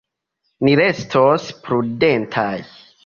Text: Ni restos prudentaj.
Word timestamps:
Ni 0.67 0.71
restos 0.79 1.45
prudentaj. 1.67 2.51